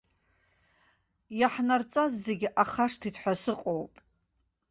[1.39, 3.93] Иаҳнарҵаз зегь ахашҭит ҳәа сыҟоуп.